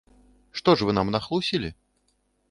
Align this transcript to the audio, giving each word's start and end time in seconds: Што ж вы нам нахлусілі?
Што 0.59 0.73
ж 0.79 0.87
вы 0.87 0.95
нам 0.97 1.11
нахлусілі? 1.15 1.69